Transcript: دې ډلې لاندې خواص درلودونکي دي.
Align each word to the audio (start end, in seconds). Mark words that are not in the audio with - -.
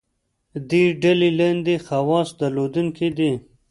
دې 0.69 0.83
ډلې 1.01 1.29
لاندې 1.39 1.75
خواص 1.85 2.29
درلودونکي 2.39 3.09
دي. 3.17 3.31